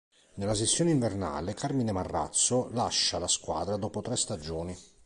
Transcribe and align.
Nella 0.37 0.55
sessione 0.55 0.89
invernale 0.89 1.53
Carmine 1.53 1.91
Marrazzo 1.91 2.69
lascia 2.71 3.19
la 3.19 3.27
squadra 3.27 3.77
dopo 3.77 4.01
tre 4.01 4.15
stagioni. 4.15 4.75